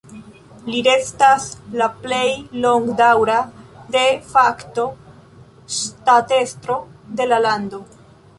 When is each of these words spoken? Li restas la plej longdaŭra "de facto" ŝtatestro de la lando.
Li 0.67 0.79
restas 0.85 1.43
la 1.81 1.89
plej 2.05 2.23
longdaŭra 2.63 3.35
"de 3.97 4.03
facto" 4.33 4.87
ŝtatestro 5.79 6.81
de 7.21 7.31
la 7.33 7.41
lando. 7.47 7.85